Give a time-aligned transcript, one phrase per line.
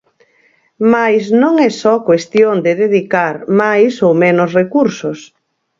[0.93, 5.19] Mais non é só cuestión de dedicar máis ou menos recursos.